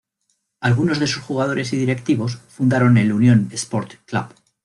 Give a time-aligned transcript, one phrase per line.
[0.61, 4.33] Algunos de sus jugadores y directivos fundaron el Unión Sport Club.